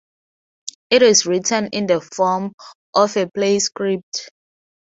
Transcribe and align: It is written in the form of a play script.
It 0.89 1.03
is 1.03 1.27
written 1.27 1.67
in 1.73 1.85
the 1.85 2.01
form 2.01 2.53
of 2.95 3.15
a 3.17 3.29
play 3.29 3.59
script. 3.59 4.31